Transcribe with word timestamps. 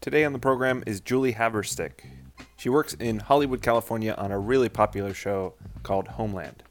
Today 0.00 0.24
on 0.24 0.32
the 0.32 0.38
program 0.38 0.82
is 0.86 1.02
Julie 1.02 1.34
Haverstick. 1.34 2.06
She 2.56 2.70
works 2.70 2.94
in 2.94 3.18
Hollywood, 3.18 3.60
California 3.60 4.14
on 4.16 4.32
a 4.32 4.38
really 4.38 4.70
popular 4.70 5.12
show 5.12 5.52
called 5.82 6.08
Homeland. 6.08 6.62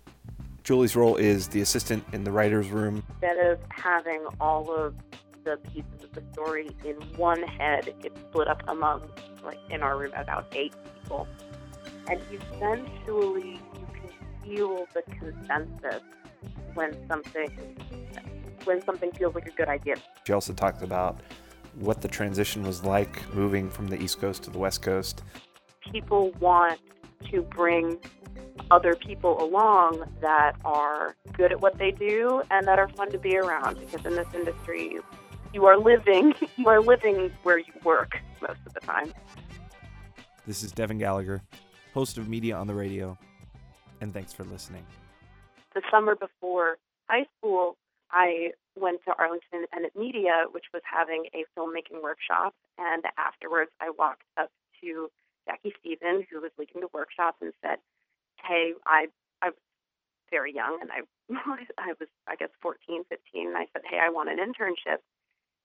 Julie's 0.64 0.96
role 0.96 1.16
is 1.16 1.48
the 1.48 1.62
assistant 1.62 2.04
in 2.12 2.24
the 2.24 2.32
writer's 2.32 2.70
room. 2.70 3.04
Instead 3.08 3.38
of 3.38 3.60
having 3.70 4.26
all 4.42 4.74
of 4.74 4.96
the 5.44 5.58
pieces 5.58 6.04
of 6.04 6.12
the 6.14 6.24
story 6.34 6.72
in 6.84 6.96
one 7.18 7.44
head, 7.44 7.94
it's 8.04 8.20
split 8.20 8.48
up 8.48 8.64
among, 8.68 9.08
like 9.44 9.60
in 9.70 9.84
our 9.84 9.96
room, 9.96 10.12
about 10.16 10.48
eight 10.54 10.74
people. 11.00 11.28
And 12.10 12.20
eventually 12.32 13.60
you 13.76 13.88
can 13.94 14.12
feel 14.44 14.88
the 14.96 15.04
consensus 15.04 16.02
when 16.74 16.98
something 17.08 17.78
when 18.64 18.84
something 18.84 19.12
feels 19.12 19.36
like 19.36 19.46
a 19.46 19.52
good 19.52 19.70
idea. 19.70 19.98
She 20.26 20.34
also 20.34 20.52
talked 20.52 20.82
about 20.82 21.22
what 21.76 22.02
the 22.02 22.08
transition 22.08 22.64
was 22.64 22.84
like 22.84 23.34
moving 23.34 23.70
from 23.70 23.88
the 23.88 24.02
East 24.02 24.20
Coast 24.20 24.44
to 24.44 24.50
the 24.50 24.58
West 24.58 24.82
Coast. 24.82 25.24
People 25.92 26.32
want 26.40 26.80
to 27.32 27.42
bring 27.42 27.98
other 28.72 28.96
people 28.96 29.42
along 29.44 30.04
that 30.22 30.56
are 30.64 31.16
good 31.34 31.52
at 31.52 31.62
what 31.62 31.78
they 31.78 31.92
do 31.92 32.42
and 32.52 32.68
that 32.68 32.78
are 32.78 32.90
fun 32.90 33.12
to 33.12 33.18
be 33.18 33.38
around 33.38 33.80
because 33.80 34.06
in 34.06 34.16
this 34.16 34.28
industry 34.34 35.00
you 35.54 35.66
are 35.66 35.78
living 35.78 36.34
you 36.58 36.68
are 36.68 36.82
living 36.82 37.32
where 37.44 37.58
you 37.58 37.74
work 37.84 38.20
most 38.42 38.60
of 38.66 38.74
the 38.74 38.80
time. 38.82 39.12
This 40.46 40.64
is 40.64 40.72
Devin 40.72 40.98
Gallagher, 40.98 41.42
host 41.94 42.18
of 42.18 42.28
Media 42.28 42.56
on 42.56 42.68
the 42.68 42.74
Radio, 42.74 43.18
and 44.02 44.14
thanks 44.14 44.34
for 44.34 44.44
listening. 44.46 44.86
The 45.74 45.82
summer 45.92 46.16
before 46.16 46.78
high 47.08 47.26
school, 47.38 47.78
I 48.12 48.52
went 48.76 49.02
to 49.06 49.14
Arlington 49.18 49.50
Independent 49.54 49.96
Media, 49.96 50.46
which 50.52 50.66
was 50.74 50.82
having 50.86 51.26
a 51.34 51.46
filmmaking 51.58 52.02
workshop, 52.02 52.54
and 52.78 53.04
afterwards 53.18 53.72
I 53.82 53.92
walked 53.92 54.24
up 54.38 54.50
to 54.82 55.10
Jackie 55.48 55.74
Stephen, 55.80 56.26
who 56.32 56.42
was 56.42 56.52
leading 56.58 56.82
the 56.82 56.90
workshop, 56.94 57.36
and 57.42 57.54
said, 57.62 57.80
"Hey, 58.44 58.74
I 58.86 59.08
I 59.42 59.50
was 59.50 59.60
very 60.32 60.54
young, 60.54 60.80
and 60.82 60.92
I 60.92 61.02
I 61.78 61.94
was 62.00 62.10
I 62.28 62.36
guess 62.36 62.50
14, 62.62 63.04
15, 63.10 63.48
and 63.48 63.58
I 63.58 63.68
said, 63.74 63.84
"Hey, 63.90 64.00
I 64.02 64.10
want 64.10 64.30
an 64.30 64.38
internship," 64.40 65.00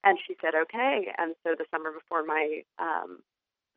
and 0.04 0.18
she 0.26 0.36
said, 0.40 0.54
"Okay." 0.54 1.12
And 1.18 1.34
so 1.44 1.54
the 1.56 1.66
summer 1.70 1.92
before 1.92 2.24
my 2.24 2.62
um 2.78 3.20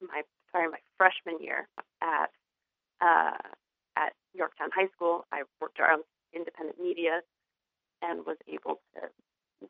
my 0.01 0.23
sorry 0.51 0.69
my 0.69 0.79
freshman 0.97 1.41
year 1.41 1.67
at 2.01 2.29
uh, 3.01 3.37
at 3.95 4.13
Yorktown 4.33 4.69
High 4.73 4.89
School, 4.95 5.25
I 5.31 5.43
worked 5.61 5.79
around 5.79 6.03
independent 6.33 6.79
media 6.79 7.21
and 8.01 8.25
was 8.25 8.37
able 8.47 8.79
to 8.95 9.09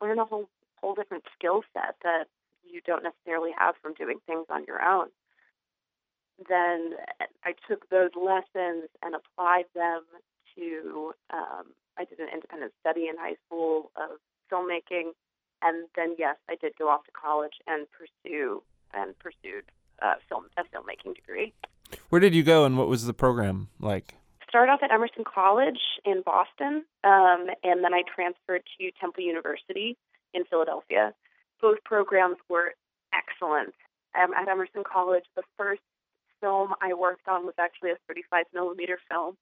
learn 0.00 0.18
a 0.18 0.24
whole 0.24 0.48
whole 0.80 0.94
different 0.94 1.24
skill 1.36 1.62
set 1.74 1.96
that 2.04 2.24
you 2.62 2.80
don't 2.86 3.02
necessarily 3.02 3.50
have 3.58 3.74
from 3.82 3.94
doing 3.94 4.18
things 4.26 4.46
on 4.48 4.64
your 4.64 4.82
own. 4.82 5.08
Then 6.48 6.94
I 7.44 7.54
took 7.68 7.88
those 7.90 8.10
lessons 8.14 8.88
and 9.02 9.14
applied 9.14 9.64
them 9.74 10.02
to. 10.56 11.12
Um, 11.30 11.66
I 11.98 12.04
did 12.04 12.20
an 12.20 12.28
independent 12.32 12.72
study 12.80 13.08
in 13.08 13.16
high 13.18 13.34
school 13.46 13.90
of 13.96 14.18
filmmaking, 14.52 15.10
and 15.62 15.88
then 15.96 16.14
yes, 16.16 16.36
I 16.48 16.54
did 16.54 16.74
go 16.78 16.88
off 16.88 17.04
to 17.06 17.10
college 17.10 17.54
and 17.66 17.86
pursue 17.90 18.62
and 18.94 19.18
pursued 19.18 19.64
uh, 20.00 20.14
film 20.28 20.46
a 20.56 20.62
filmmaking 20.62 21.16
degree. 21.16 21.52
Where 22.08 22.20
did 22.20 22.34
you 22.34 22.44
go, 22.44 22.64
and 22.64 22.78
what 22.78 22.88
was 22.88 23.06
the 23.06 23.14
program 23.14 23.68
like? 23.80 24.14
Started 24.48 24.72
off 24.72 24.82
at 24.82 24.92
Emerson 24.92 25.24
College 25.24 25.80
in 26.04 26.22
Boston, 26.22 26.84
um, 27.04 27.46
and 27.62 27.84
then 27.84 27.94
I 27.94 28.02
transferred 28.14 28.62
to 28.78 28.90
Temple 29.00 29.24
University 29.24 29.96
in 30.34 30.44
Philadelphia. 30.44 31.14
Both 31.60 31.84
programs 31.84 32.36
were 32.48 32.74
excellent. 33.12 33.74
Um, 34.14 34.32
at 34.34 34.48
Emerson 34.48 34.84
College, 34.84 35.24
the 35.36 35.42
first 35.56 35.82
film 36.40 36.74
I 36.80 36.94
worked 36.94 37.28
on 37.28 37.44
was 37.44 37.54
actually 37.58 37.90
a 37.90 37.96
35 38.06 38.44
millimeter 38.54 38.98
film. 39.08 39.36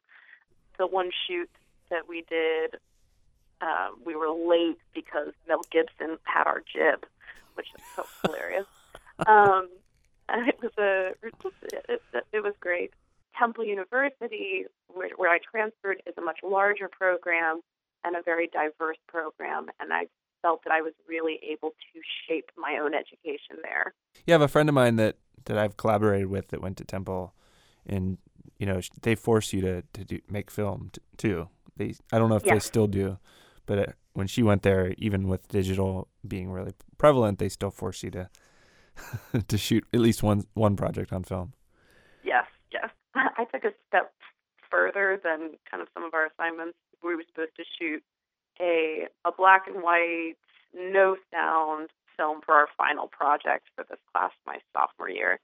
The 0.79 0.87
one 0.87 1.11
shoot 1.27 1.51
that 1.91 2.09
we 2.09 2.25
did, 2.29 2.77
uh, 3.61 3.89
we 4.05 4.17
were 4.17 4.31
late 4.31 4.79
because 4.95 5.33
Mel 5.49 5.63
Gibson 5.71 6.19
had 6.25 6.47
our 6.47 6.63
jib, 6.73 7.07
which 7.55 7.69
is 7.75 7.83
so 7.95 8.07
hilarious. 8.25 8.67
Um, 9.27 9.69
it 10.29 10.59
was 10.61 10.73
a 10.79 11.13
it, 11.23 12.03
it, 12.13 12.27
it 12.33 12.43
was 12.43 12.55
great. 12.61 12.93
Temple 13.39 13.65
University, 13.65 14.65
where, 14.89 15.11
where 15.17 15.31
I 15.31 15.39
transferred, 15.51 16.03
is 16.07 16.15
a 16.19 16.23
much 16.23 16.39
larger 16.43 16.89
program 16.89 17.61
and 18.05 18.17
a 18.17 18.23
very 18.23 18.49
diverse 18.53 18.97
program, 19.09 19.67
and 19.81 19.93
I 19.93 20.07
felt 20.43 20.63
that 20.65 20.73
I 20.73 20.81
was 20.81 20.93
really 21.09 21.41
able 21.51 21.71
to 21.71 22.01
shape 22.29 22.51
my 22.57 22.79
own 22.81 22.95
education 22.95 23.57
there. 23.63 23.95
You 24.27 24.33
have 24.33 24.43
a 24.43 24.49
friend 24.49 24.69
of 24.69 24.75
mine 24.75 24.97
that 24.97 25.17
that 25.47 25.59
I've 25.59 25.77
collaborated 25.77 26.29
with 26.29 26.49
that 26.49 26.61
went 26.61 26.77
to 26.79 26.85
Temple, 26.85 27.35
and 27.87 28.19
you 28.59 28.67
know 28.67 28.81
they 29.03 29.15
force 29.15 29.53
you 29.53 29.61
to 29.63 29.83
to 29.83 30.05
do, 30.05 30.21
make 30.29 30.51
film 30.51 30.91
t- 30.93 31.01
too. 31.17 31.49
They 31.77 31.95
I 32.13 32.19
don't 32.19 32.29
know 32.29 32.37
if 32.37 32.45
they 32.45 32.59
still 32.61 32.87
do, 32.87 33.19
but 33.67 33.79
it, 33.79 33.89
uh, 33.89 33.93
when 34.15 34.27
she 34.27 34.43
went 34.43 34.63
there, 34.63 34.95
even 34.99 35.29
with 35.29 35.49
digital 35.49 36.09
being 36.27 36.51
really 36.51 36.73
prevalent, 36.97 37.39
they 37.39 37.49
still 37.49 37.71
force 37.71 38.03
you 38.03 38.11
to 38.13 38.29
to 39.49 39.59
shoot 39.59 39.85
at 39.93 40.01
least 40.01 40.23
one 40.23 40.45
one 40.55 40.77
project 40.77 41.13
on 41.13 41.25
film. 41.25 41.53
Yes, 42.25 42.47
yes. 42.73 42.91
I 43.17 43.45
took 43.45 43.65
a 43.65 43.73
step 43.89 44.13
further 44.71 45.21
than 45.23 45.53
kind 45.71 45.83
of 45.83 45.89
some 45.95 46.05
of 46.05 46.15
our 46.15 46.27
assignments. 46.27 46.79
We 47.03 47.15
were 47.15 47.25
supposed 47.29 47.57
to 47.57 47.65
shoot 47.79 48.03
a 48.61 49.09
a 49.25 49.33
black 49.33 49.67
and 49.67 49.83
white, 49.83 50.35
no 50.75 51.17
sound 51.33 51.91
film 52.17 52.41
for 52.45 52.55
our 52.55 52.69
final 52.77 53.09
project 53.09 53.69
for 53.75 53.85
this 53.89 53.99
class 54.13 54.33
my 54.47 54.59
sophomore 54.73 55.11
year. 55.11 55.39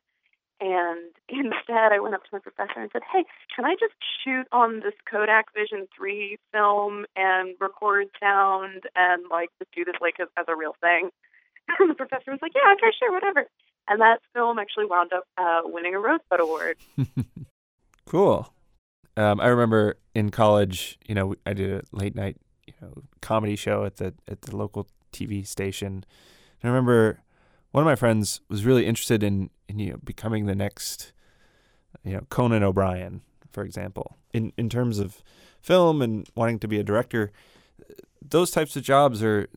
And 0.60 1.12
instead, 1.28 1.92
I 1.92 2.00
went 2.00 2.14
up 2.14 2.22
to 2.24 2.30
my 2.32 2.38
professor 2.38 2.80
and 2.80 2.90
said, 2.92 3.02
"Hey, 3.12 3.24
can 3.54 3.64
I 3.64 3.74
just 3.78 3.94
shoot 4.24 4.46
on 4.52 4.80
this 4.80 4.94
Kodak 5.10 5.52
Vision 5.54 5.88
3 5.96 6.38
film 6.52 7.04
and 7.16 7.54
record 7.60 8.08
sound 8.20 8.84
and 8.94 9.24
like 9.30 9.50
just 9.58 9.72
do 9.72 9.84
this 9.84 9.96
like 10.00 10.20
as, 10.20 10.28
as 10.36 10.46
a 10.48 10.56
real 10.56 10.76
thing?" 10.80 11.10
And 11.78 11.88
the 11.88 11.94
professor 11.94 12.32
was 12.32 12.40
like, 12.42 12.52
"Yeah, 12.54 12.72
okay, 12.74 12.92
sure, 12.98 13.12
whatever." 13.12 13.46
And 13.88 14.00
that 14.00 14.20
film 14.32 14.58
actually 14.58 14.86
wound 14.86 15.12
up 15.12 15.24
uh, 15.36 15.62
winning 15.64 15.94
a 15.94 15.98
Rosebud 15.98 16.40
Award. 16.40 16.76
Cool. 18.12 18.52
Um, 19.16 19.40
I 19.40 19.46
remember 19.46 19.96
in 20.14 20.28
college, 20.28 20.98
you 21.08 21.14
know, 21.14 21.34
I 21.46 21.54
did 21.54 21.70
a 21.70 21.82
late 21.92 22.14
night, 22.14 22.36
you 22.66 22.74
know, 22.82 22.92
comedy 23.22 23.56
show 23.56 23.86
at 23.86 23.96
the 23.96 24.12
at 24.28 24.42
the 24.42 24.54
local 24.54 24.86
TV 25.14 25.46
station. 25.46 26.04
And 26.60 26.62
I 26.62 26.68
remember 26.68 27.22
one 27.70 27.80
of 27.80 27.86
my 27.86 27.96
friends 27.96 28.42
was 28.50 28.66
really 28.66 28.84
interested 28.84 29.22
in, 29.22 29.48
in 29.66 29.78
you 29.78 29.92
know 29.92 29.98
becoming 30.04 30.44
the 30.44 30.54
next, 30.54 31.14
you 32.04 32.12
know, 32.12 32.26
Conan 32.28 32.62
O'Brien, 32.62 33.22
for 33.50 33.64
example, 33.64 34.18
in 34.34 34.52
in 34.58 34.68
terms 34.68 34.98
of 34.98 35.22
film 35.62 36.02
and 36.02 36.28
wanting 36.34 36.58
to 36.58 36.68
be 36.68 36.78
a 36.78 36.84
director. 36.84 37.32
Those 38.20 38.50
types 38.50 38.76
of 38.76 38.82
jobs 38.82 39.22
are 39.22 39.48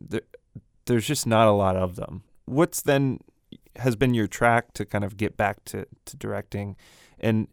there's 0.85 1.05
just 1.05 1.27
not 1.27 1.49
a 1.49 1.51
lot 1.51 1.75
of 1.75 1.97
them. 1.97 2.23
What's 2.45 2.81
then 2.81 3.19
has 3.75 3.97
been 3.97 4.13
your 4.13 4.27
track 4.27 4.71
to 4.75 4.85
kind 4.85 5.03
of 5.03 5.17
get 5.17 5.35
back 5.35 5.65
to, 5.65 5.85
to 6.05 6.15
directing 6.15 6.77
and 7.19 7.49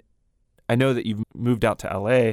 I 0.72 0.74
know 0.74 0.94
that 0.94 1.04
you've 1.04 1.22
moved 1.34 1.66
out 1.66 1.78
to 1.80 1.86
LA. 1.86 2.32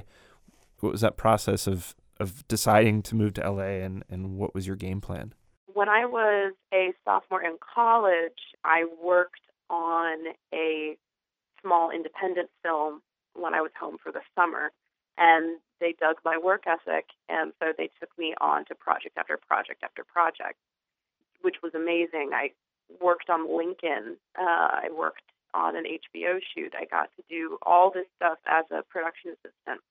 What 0.80 0.94
was 0.94 1.02
that 1.02 1.18
process 1.18 1.68
of 1.68 1.94
of 2.22 2.48
deciding 2.48 3.02
to 3.02 3.16
move 3.16 3.34
to 3.34 3.52
LA 3.52 3.84
and, 3.84 4.04
and 4.10 4.38
what 4.38 4.54
was 4.54 4.66
your 4.66 4.76
game 4.78 5.02
plan? 5.02 5.34
When 5.74 5.90
I 5.90 6.06
was 6.06 6.54
a 6.74 6.94
sophomore 7.06 7.44
in 7.44 7.58
college, 7.76 8.40
I 8.64 8.86
worked 9.02 9.42
on 9.70 10.18
a 10.54 10.98
small 11.62 11.92
independent 11.92 12.50
film 12.64 13.02
when 13.34 13.54
I 13.54 13.62
was 13.62 13.72
home 13.80 13.98
for 14.02 14.12
the 14.12 14.22
summer. 14.36 14.72
And 15.18 15.60
they 15.80 15.96
dug 16.00 16.18
my 16.26 16.38
work 16.38 16.64
ethic. 16.66 17.08
And 17.30 17.54
so 17.60 17.72
they 17.78 17.90
took 18.00 18.10
me 18.18 18.34
on 18.42 18.66
to 18.66 18.76
project 18.76 19.18
after 19.18 19.38
project 19.38 19.84
after 19.84 20.04
project, 20.04 20.60
which 21.42 21.58
was 21.64 21.74
amazing. 21.74 22.32
I 22.34 22.52
worked 23.02 23.30
on 23.30 23.56
Lincoln. 23.56 24.18
Uh, 24.38 24.44
I 24.84 24.90
worked 24.98 25.24
on 25.54 25.76
an 25.76 25.86
HBO 25.86 26.40
shoot. 26.56 26.74
I 26.78 26.86
got 26.86 27.10
to 27.18 27.24
do 27.30 27.58
all 27.62 27.92
this 27.92 28.06
stuff 28.16 28.38
as 28.48 28.66
a 28.72 28.84
production 28.84 29.32
assistant. 29.32 29.82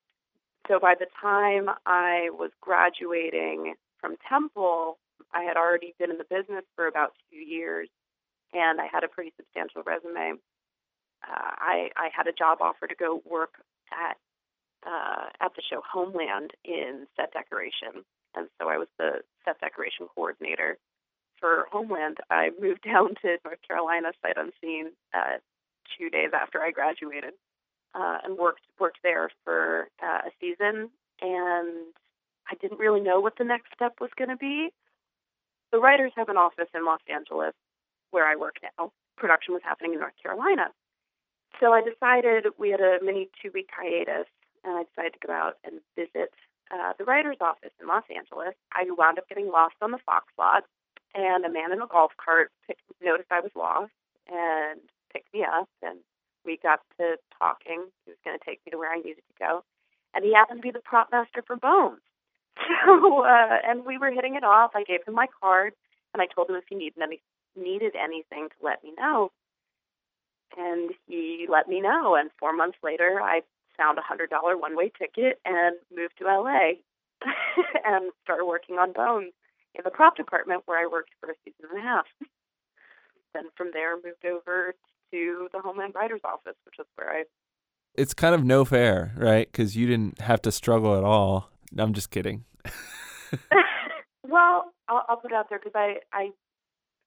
So 0.69 0.79
by 0.79 0.95
the 0.99 1.07
time 1.21 1.71
I 1.87 2.31
was 2.33 2.51
graduating 2.61 3.75
from 4.01 4.17
Temple, 4.29 4.99
I 5.33 5.43
had 5.43 5.57
already 5.57 5.95
been 5.99 6.11
in 6.11 6.19
the 6.19 6.29
business 6.29 6.65
for 6.77 6.87
about 6.87 7.13
two 7.31 7.39
years, 7.39 7.89
and 8.53 8.81
I 8.81 8.87
had 8.91 9.05
a 9.05 9.09
pretty 9.09 9.33
substantial 9.37 9.83
resume. 9.83 10.39
Uh, 11.27 11.51
I, 11.59 11.91
I 11.97 12.09
had 12.15 12.27
a 12.27 12.33
job 12.33 12.59
offer 12.61 12.87
to 12.87 12.95
go 12.95 13.23
work 13.25 13.55
at 13.93 14.17
uh, 14.87 15.27
at 15.41 15.51
the 15.57 15.63
show 15.69 15.83
Homeland 15.93 16.53
in 16.65 17.09
set 17.17 17.33
decoration, 17.33 18.05
and 18.37 18.49
so 18.61 18.69
I 18.69 18.79
was 18.79 18.87
the 18.97 19.23
set 19.45 19.61
decoration 19.61 20.07
coordinator 20.15 20.79
for 21.41 21.67
Homeland, 21.71 22.19
I 22.31 22.51
moved 22.61 22.83
down 22.85 23.15
to 23.23 23.39
North 23.45 23.63
Carolina 23.67 24.09
sight 24.23 24.37
unseen 24.37 24.93
uh, 25.15 25.39
two 25.97 26.11
days 26.11 26.31
after 26.33 26.61
I 26.61 26.71
graduated, 26.71 27.35
uh, 27.95 28.19
and 28.25 28.37
worked 28.37 28.63
worked 28.79 28.99
there 29.03 29.31
for 29.45 29.89
uh, 30.03 30.29
a 30.29 30.31
season. 30.41 30.91
And 31.21 31.95
I 32.51 32.55
didn't 32.61 32.79
really 32.79 33.01
know 33.01 33.21
what 33.21 33.37
the 33.39 33.45
next 33.45 33.73
step 33.75 33.95
was 34.01 34.11
going 34.17 34.31
to 34.31 34.37
be. 34.37 34.71
The 35.73 35.79
writers 35.79 36.13
have 36.17 36.29
an 36.29 36.37
office 36.37 36.69
in 36.75 36.85
Los 36.85 37.01
Angeles, 37.09 37.55
where 38.11 38.27
I 38.27 38.37
work 38.37 38.57
now, 38.63 38.93
production 39.17 39.53
was 39.53 39.63
happening 39.65 39.93
in 39.93 40.01
North 40.01 40.17
Carolina. 40.23 40.69
So 41.61 41.73
I 41.73 41.83
decided 41.83 42.47
we 42.59 42.71
had 42.71 42.81
a 42.81 42.99
mini 43.03 43.29
two 43.43 43.51
week 43.53 43.69
hiatus, 43.73 44.29
and 44.65 44.75
I 44.79 44.85
decided 44.85 45.15
to 45.21 45.27
go 45.27 45.33
out 45.33 45.59
and 45.65 45.81
visit 45.97 46.33
uh, 46.71 46.93
the 46.99 47.05
writer's 47.05 47.39
office 47.41 47.73
in 47.81 47.89
Los 47.89 48.05
Angeles. 48.15 48.55
I 48.73 48.85
wound 48.97 49.19
up 49.19 49.29
getting 49.29 49.51
lost 49.51 49.75
on 49.83 49.91
the 49.91 49.99
Fox 50.07 50.27
lot, 50.39 50.65
and 51.15 51.45
a 51.45 51.51
man 51.51 51.73
in 51.73 51.83
a 51.83 51.87
golf 51.87 52.13
cart 52.23 52.51
picked, 52.67 52.83
noticed 53.03 53.33
I 53.33 53.41
was 53.41 53.53
lost 53.57 53.93
and 54.29 54.81
picked 55.13 55.33
me 55.33 55.45
up, 55.45 55.69
and 55.83 55.99
we 56.45 56.59
got 56.63 56.81
to 56.99 57.17
talking. 57.39 57.87
He 58.05 58.11
was 58.11 58.19
going 58.25 58.39
to 58.39 58.45
take 58.45 58.61
me 58.65 58.71
to 58.71 58.79
where 58.79 58.93
I 58.93 58.99
needed 58.99 59.23
to 59.29 59.39
go, 59.39 59.65
and 60.15 60.25
he 60.25 60.35
happened 60.35 60.59
to 60.61 60.67
be 60.67 60.71
the 60.73 60.81
prop 60.85 61.09
master 61.13 61.43
for 61.47 61.57
Bones. 61.57 62.01
So, 62.85 63.25
uh, 63.25 63.59
and 63.65 63.85
we 63.85 63.99
were 63.99 64.11
hitting 64.11 64.35
it 64.35 64.45
off. 64.45 64.73
I 64.75 64.83
gave 64.83 65.01
him 65.07 65.15
my 65.15 65.27
card, 65.41 65.75
and 66.13 66.21
I 66.21 66.27
told 66.27 66.51
him 66.51 66.57
if 66.57 66.65
he 66.69 66.75
needed 66.75 67.01
any 67.03 67.21
needed 67.57 67.95
anything 67.97 68.49
to 68.49 68.57
let 68.65 68.83
me 68.83 68.93
know. 68.99 69.31
And 70.57 70.91
he 71.07 71.47
let 71.49 71.69
me 71.69 71.81
know. 71.81 72.15
And 72.15 72.31
four 72.39 72.53
months 72.53 72.79
later, 72.83 73.21
I 73.23 73.43
found 73.77 73.99
a 73.99 74.03
hundred 74.03 74.31
dollar 74.31 74.57
one 74.57 74.77
way 74.77 74.91
ticket 74.99 75.41
and 75.45 75.77
moved 75.95 76.15
to 76.19 76.25
LA 76.25 76.83
and 77.85 78.11
started 78.25 78.45
working 78.45 78.77
on 78.77 78.93
Bones 78.93 79.33
in 79.75 79.83
the 79.85 79.91
prop 79.91 80.17
department 80.17 80.63
where 80.67 80.79
I 80.79 80.87
worked 80.87 81.11
for 81.21 81.31
a 81.31 81.35
season 81.45 81.71
and 81.71 81.79
a 81.79 81.83
half. 81.83 82.07
then 83.35 83.45
from 83.57 83.71
there, 83.73 83.97
moved 83.97 84.25
over 84.27 84.75
to 85.13 85.49
the 85.53 85.61
Homeland 85.61 85.95
Writer's 85.95 86.21
Office, 86.25 86.57
which 86.65 86.75
is 86.79 86.87
where 86.97 87.11
I. 87.11 87.25
It's 87.95 88.15
kind 88.15 88.35
of 88.35 88.45
no 88.45 88.65
fair, 88.65 89.13
right? 89.17 89.51
Because 89.51 89.77
you 89.77 89.87
didn't 89.87 90.21
have 90.21 90.41
to 90.43 90.53
struggle 90.53 90.97
at 90.97 91.05
all. 91.05 91.51
I'm 91.77 91.93
just 91.93 92.11
kidding. 92.11 92.45
well, 94.27 94.73
I'll, 94.89 95.05
I'll 95.09 95.17
put 95.17 95.33
it 95.33 95.35
out 95.35 95.49
there 95.49 95.59
because 95.59 95.73
I, 95.75 95.97
I, 96.13 96.31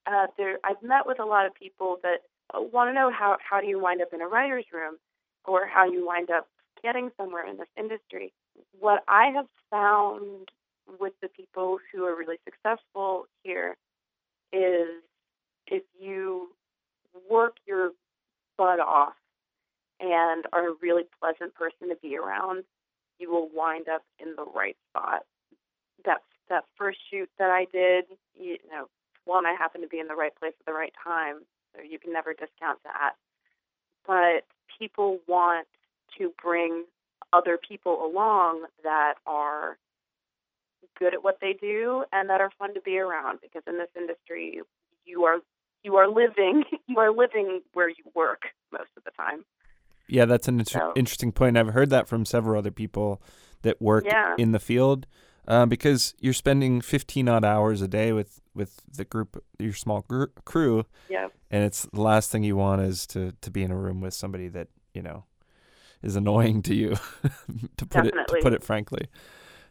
uh, 0.06 0.26
there, 0.36 0.58
I've 0.64 0.82
met 0.82 1.06
with 1.06 1.18
a 1.18 1.24
lot 1.24 1.46
of 1.46 1.54
people 1.54 1.98
that 2.02 2.18
want 2.52 2.90
to 2.90 2.94
know 2.94 3.10
how 3.10 3.38
how 3.48 3.60
do 3.60 3.66
you 3.66 3.80
wind 3.80 4.02
up 4.02 4.08
in 4.12 4.20
a 4.20 4.26
writer's 4.26 4.66
room, 4.72 4.96
or 5.44 5.66
how 5.66 5.84
you 5.84 6.06
wind 6.06 6.30
up 6.30 6.48
getting 6.82 7.10
somewhere 7.16 7.48
in 7.48 7.56
this 7.56 7.68
industry. 7.78 8.32
What 8.78 9.02
I 9.08 9.30
have 9.34 9.46
found 9.70 10.50
with 11.00 11.12
the 11.22 11.28
people 11.28 11.78
who 11.92 12.04
are 12.04 12.16
really 12.16 12.38
successful 12.44 13.26
here 13.42 13.76
is 14.52 14.88
if 15.66 15.82
you 15.98 16.48
work 17.32 17.56
your 17.66 17.92
butt 18.58 18.78
off 18.78 19.14
and 19.98 20.44
are 20.52 20.68
a 20.68 20.74
really 20.82 21.04
pleasant 21.20 21.54
person 21.54 21.88
to 21.88 21.96
be 22.02 22.16
around, 22.16 22.64
you 23.18 23.30
will 23.30 23.48
wind 23.54 23.88
up 23.88 24.02
in 24.18 24.34
the 24.36 24.44
right 24.54 24.76
spot. 24.90 25.22
That 26.04 26.18
that 26.48 26.64
first 26.76 26.98
shoot 27.10 27.30
that 27.38 27.50
I 27.50 27.66
did, 27.72 28.04
you 28.34 28.58
know, 28.70 28.88
one 29.24 29.46
I 29.46 29.54
happened 29.58 29.84
to 29.84 29.88
be 29.88 30.00
in 30.00 30.08
the 30.08 30.14
right 30.14 30.34
place 30.34 30.52
at 30.58 30.66
the 30.66 30.72
right 30.72 30.92
time, 31.02 31.40
so 31.74 31.82
you 31.82 31.98
can 31.98 32.12
never 32.12 32.32
discount 32.32 32.80
that. 32.84 33.12
But 34.06 34.44
people 34.78 35.18
want 35.28 35.66
to 36.18 36.32
bring 36.42 36.84
other 37.32 37.56
people 37.56 38.04
along 38.04 38.66
that 38.82 39.14
are 39.26 39.78
good 40.98 41.14
at 41.14 41.24
what 41.24 41.38
they 41.40 41.54
do 41.54 42.04
and 42.12 42.28
that 42.28 42.40
are 42.40 42.50
fun 42.58 42.74
to 42.74 42.80
be 42.80 42.98
around 42.98 43.38
because 43.40 43.62
in 43.66 43.78
this 43.78 43.88
industry 43.96 44.60
you 45.06 45.24
are 45.24 45.38
you 45.82 45.96
are 45.96 46.08
living 46.08 46.64
you 46.86 46.98
are 46.98 47.12
living 47.12 47.60
where 47.72 47.88
you 47.88 48.04
work 48.14 48.42
most 48.72 48.90
of 48.96 49.04
the 49.04 49.10
time. 49.12 49.44
Yeah, 50.08 50.24
that's 50.24 50.48
an 50.48 50.58
inter- 50.58 50.78
so. 50.78 50.92
interesting 50.94 51.32
point. 51.32 51.56
I've 51.56 51.68
heard 51.68 51.90
that 51.90 52.08
from 52.08 52.24
several 52.24 52.58
other 52.58 52.70
people 52.70 53.22
that 53.62 53.80
work 53.80 54.04
yeah. 54.04 54.34
in 54.36 54.52
the 54.52 54.58
field 54.58 55.06
uh, 55.48 55.66
because 55.66 56.14
you're 56.20 56.32
spending 56.32 56.80
15 56.80 57.28
odd 57.28 57.44
hours 57.44 57.82
a 57.82 57.88
day 57.88 58.12
with 58.12 58.40
with 58.54 58.82
the 58.92 59.04
group, 59.04 59.42
your 59.58 59.72
small 59.72 60.04
gr- 60.06 60.26
crew. 60.44 60.84
Yeah. 61.08 61.28
And 61.50 61.64
it's 61.64 61.86
the 61.92 62.02
last 62.02 62.30
thing 62.30 62.42
you 62.42 62.56
want 62.56 62.82
is 62.82 63.06
to 63.08 63.32
to 63.40 63.50
be 63.50 63.62
in 63.62 63.70
a 63.70 63.76
room 63.76 64.00
with 64.00 64.14
somebody 64.14 64.48
that 64.48 64.68
you 64.94 65.02
know 65.02 65.24
is 66.02 66.16
annoying 66.16 66.62
to 66.62 66.74
you, 66.74 66.96
to 67.76 67.86
put 67.86 68.04
Definitely. 68.04 68.20
it 68.20 68.28
to 68.28 68.42
put 68.42 68.52
it 68.52 68.62
frankly. 68.62 69.08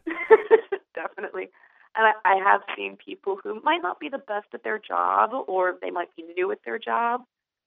Definitely. 0.94 1.50
And 1.96 2.06
I, 2.06 2.12
I 2.24 2.36
have 2.36 2.62
seen 2.76 2.96
people 2.96 3.38
who 3.42 3.60
might 3.62 3.82
not 3.82 4.00
be 4.00 4.08
the 4.08 4.18
best 4.18 4.46
at 4.54 4.64
their 4.64 4.78
job 4.78 5.30
or 5.46 5.74
they 5.80 5.90
might 5.90 6.14
be 6.16 6.24
new 6.36 6.50
at 6.50 6.58
their 6.64 6.78
job, 6.78 7.22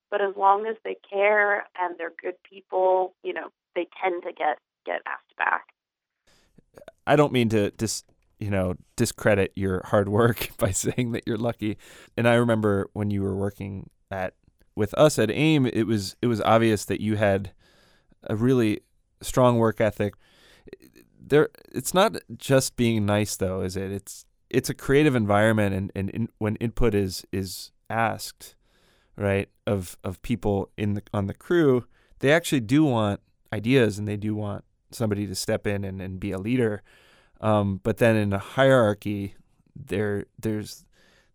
but 0.09 0.21
as 0.21 0.35
long 0.35 0.65
as 0.65 0.75
they 0.83 0.97
care 1.07 1.65
and 1.79 1.95
they're 1.97 2.13
good 2.21 2.35
people, 2.49 3.13
you 3.23 3.33
know, 3.33 3.49
they 3.75 3.87
tend 4.01 4.23
to 4.23 4.31
get 4.31 4.57
get 4.85 5.01
asked 5.05 5.37
back. 5.37 5.67
I 7.07 7.15
don't 7.15 7.33
mean 7.33 7.49
to 7.49 7.71
dis 7.71 8.03
you 8.39 8.49
know 8.49 8.75
discredit 8.95 9.51
your 9.55 9.81
hard 9.85 10.09
work 10.09 10.49
by 10.57 10.71
saying 10.71 11.11
that 11.11 11.23
you're 11.25 11.37
lucky. 11.37 11.77
And 12.17 12.27
I 12.27 12.35
remember 12.35 12.89
when 12.93 13.11
you 13.11 13.21
were 13.21 13.35
working 13.35 13.89
at 14.09 14.33
with 14.75 14.93
us 14.95 15.19
at 15.19 15.31
AIM, 15.31 15.65
it 15.67 15.87
was 15.87 16.15
it 16.21 16.27
was 16.27 16.41
obvious 16.41 16.85
that 16.85 17.01
you 17.01 17.15
had 17.15 17.51
a 18.23 18.35
really 18.35 18.81
strong 19.21 19.57
work 19.57 19.79
ethic 19.79 20.15
there 21.27 21.49
it's 21.71 21.93
not 21.93 22.17
just 22.37 22.75
being 22.75 23.05
nice 23.05 23.35
though, 23.35 23.61
is 23.61 23.75
it? 23.75 23.91
It's 23.91 24.25
it's 24.49 24.69
a 24.69 24.73
creative 24.73 25.15
environment, 25.15 25.73
and 25.75 25.91
and 25.95 26.09
in, 26.11 26.29
when 26.37 26.55
input 26.57 26.93
is 26.93 27.25
is 27.31 27.71
asked, 27.89 28.55
right, 29.17 29.49
of 29.65 29.97
of 30.03 30.21
people 30.21 30.69
in 30.77 30.93
the 30.93 31.03
on 31.13 31.27
the 31.27 31.33
crew, 31.33 31.85
they 32.19 32.31
actually 32.31 32.61
do 32.61 32.83
want 32.83 33.19
ideas 33.53 33.97
and 33.97 34.07
they 34.07 34.17
do 34.17 34.35
want 34.35 34.63
somebody 34.91 35.27
to 35.27 35.35
step 35.35 35.65
in 35.67 35.83
and, 35.83 36.01
and 36.01 36.19
be 36.19 36.31
a 36.31 36.37
leader. 36.37 36.81
Um, 37.41 37.79
but 37.83 37.97
then 37.97 38.15
in 38.15 38.33
a 38.33 38.39
hierarchy, 38.39 39.35
there 39.75 40.25
there's 40.39 40.85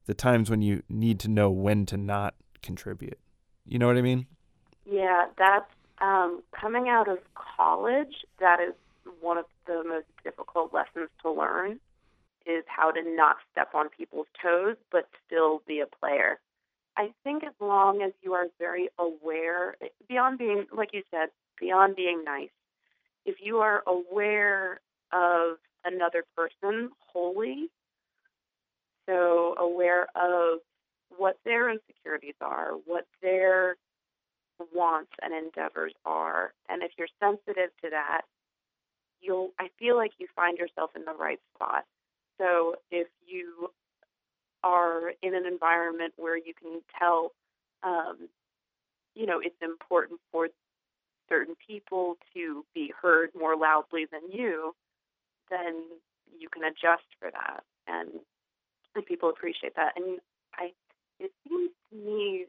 the 0.06 0.14
times 0.14 0.50
when 0.50 0.62
you 0.62 0.82
need 0.88 1.20
to 1.20 1.28
know 1.28 1.50
when 1.50 1.86
to 1.86 1.96
not 1.96 2.34
contribute. 2.62 3.18
You 3.66 3.78
know 3.78 3.86
what 3.86 3.96
I 3.96 4.02
mean? 4.02 4.26
Yeah, 4.84 5.26
that's 5.36 5.70
um, 6.00 6.42
coming 6.52 6.88
out 6.88 7.08
of 7.08 7.18
college. 7.34 8.24
That 8.38 8.60
is 8.60 8.74
one 9.20 9.38
of 9.38 9.44
the 9.70 9.88
most 9.88 10.06
difficult 10.24 10.74
lessons 10.74 11.10
to 11.22 11.30
learn 11.30 11.78
is 12.46 12.64
how 12.66 12.90
to 12.90 13.00
not 13.04 13.36
step 13.52 13.68
on 13.74 13.88
people's 13.88 14.26
toes 14.42 14.76
but 14.90 15.08
still 15.26 15.62
be 15.66 15.80
a 15.80 15.86
player. 15.86 16.40
I 16.96 17.10
think 17.22 17.44
as 17.44 17.54
long 17.60 18.02
as 18.02 18.12
you 18.22 18.34
are 18.34 18.46
very 18.58 18.88
aware, 18.98 19.76
beyond 20.08 20.38
being, 20.38 20.66
like 20.76 20.90
you 20.92 21.02
said, 21.10 21.28
beyond 21.58 21.94
being 21.94 22.24
nice, 22.24 22.50
if 23.24 23.36
you 23.40 23.58
are 23.58 23.82
aware 23.86 24.80
of 25.12 25.58
another 25.84 26.24
person 26.36 26.90
wholly, 26.98 27.68
so 29.06 29.54
aware 29.58 30.08
of 30.16 30.58
what 31.16 31.38
their 31.44 31.70
insecurities 31.70 32.34
are, 32.40 32.72
what 32.86 33.06
their 33.22 33.76
wants 34.74 35.12
and 35.22 35.32
endeavors 35.32 35.92
are, 36.04 36.52
and 36.68 36.82
if 36.82 36.90
you're 36.98 37.08
sensitive 37.20 37.70
to 37.82 37.90
that, 37.90 38.22
you'll 39.20 39.50
I 39.58 39.68
feel 39.78 39.96
like 39.96 40.12
you 40.18 40.26
find 40.34 40.58
yourself 40.58 40.90
in 40.96 41.04
the 41.04 41.14
right 41.18 41.40
spot. 41.54 41.84
So 42.38 42.76
if 42.90 43.08
you 43.26 43.70
are 44.62 45.12
in 45.22 45.34
an 45.34 45.46
environment 45.46 46.14
where 46.16 46.36
you 46.36 46.52
can 46.60 46.80
tell, 46.98 47.32
um, 47.82 48.28
you 49.14 49.26
know, 49.26 49.40
it's 49.40 49.56
important 49.62 50.20
for 50.30 50.48
certain 51.28 51.54
people 51.66 52.16
to 52.34 52.64
be 52.74 52.92
heard 53.00 53.30
more 53.38 53.56
loudly 53.56 54.06
than 54.10 54.20
you, 54.30 54.74
then 55.50 55.84
you 56.38 56.48
can 56.48 56.64
adjust 56.64 57.04
for 57.18 57.30
that, 57.30 57.62
and, 57.86 58.08
and 58.94 59.06
people 59.06 59.28
appreciate 59.30 59.74
that. 59.76 59.92
And 59.96 60.18
I, 60.54 60.72
it 61.18 61.30
seems 61.46 61.70
to 61.90 61.96
me 61.96 62.46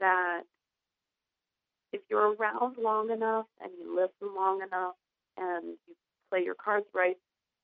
that 0.00 0.42
if 1.92 2.00
you're 2.10 2.34
around 2.34 2.76
long 2.78 3.10
enough 3.10 3.46
and 3.62 3.70
you 3.78 3.94
listen 3.94 4.34
long 4.34 4.62
enough, 4.62 4.94
and 5.36 5.76
you 5.86 5.94
play 6.30 6.42
your 6.42 6.54
cards 6.54 6.86
right, 6.94 7.16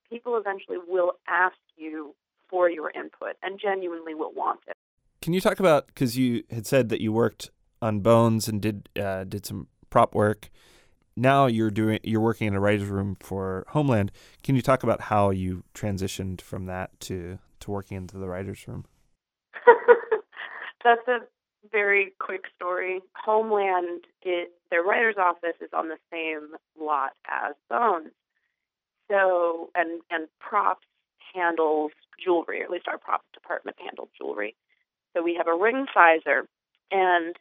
people 0.08 0.36
eventually 0.36 0.78
will 0.88 1.12
ask 1.28 1.56
you 1.76 2.14
for 2.48 2.68
your 2.68 2.90
input 2.90 3.36
and 3.42 3.60
genuinely 3.60 4.14
will 4.14 4.32
want 4.34 4.60
it. 4.66 4.76
Can 5.22 5.32
you 5.32 5.40
talk 5.40 5.60
about 5.60 5.86
because 5.86 6.16
you 6.16 6.44
had 6.50 6.66
said 6.66 6.88
that 6.88 7.00
you 7.00 7.12
worked 7.12 7.50
on 7.82 8.00
Bones 8.00 8.48
and 8.48 8.60
did 8.60 8.88
uh, 8.98 9.24
did 9.24 9.46
some 9.46 9.68
prop 9.90 10.14
work. 10.14 10.50
Now 11.16 11.46
you're 11.46 11.70
doing 11.70 11.98
you're 12.02 12.20
working 12.20 12.46
in 12.46 12.54
a 12.54 12.60
writer's 12.60 12.88
room 12.88 13.16
for 13.20 13.64
Homeland. 13.68 14.12
Can 14.42 14.54
you 14.56 14.62
talk 14.62 14.82
about 14.82 15.02
how 15.02 15.30
you 15.30 15.64
transitioned 15.74 16.40
from 16.40 16.66
that 16.66 16.98
to 17.00 17.38
to 17.60 17.70
working 17.70 17.96
into 17.96 18.16
the 18.16 18.28
writer's 18.28 18.66
room? 18.66 18.84
That's 20.84 21.06
a 21.08 21.18
very 21.70 22.12
quick 22.18 22.42
story. 22.56 23.00
Homeland, 23.14 24.04
it, 24.22 24.52
their 24.70 24.82
writer's 24.82 25.16
office 25.18 25.56
is 25.60 25.70
on 25.72 25.88
the 25.88 25.98
same 26.12 26.54
lot 26.80 27.12
as 27.28 27.54
Bones. 27.68 28.10
So, 29.10 29.70
and 29.74 30.00
and 30.10 30.28
props 30.38 30.86
handles 31.34 31.92
jewelry, 32.22 32.60
or 32.60 32.64
at 32.64 32.70
least 32.70 32.88
our 32.88 32.98
props 32.98 33.26
department 33.34 33.76
handles 33.80 34.08
jewelry. 34.16 34.54
So 35.14 35.22
we 35.22 35.34
have 35.34 35.48
a 35.48 35.54
ring 35.56 35.86
sizer, 35.92 36.46
and 36.92 37.34